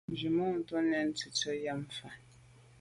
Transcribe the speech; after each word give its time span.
Nzwimàntô 0.11 0.77
nèn 0.89 1.05
ntse’te 1.09 1.51
nyàm 1.61 1.81
fa. 1.95 2.09